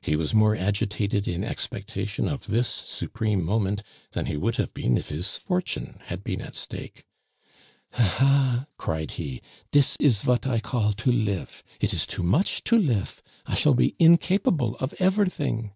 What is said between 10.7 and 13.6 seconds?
to lif it is too much to lif; I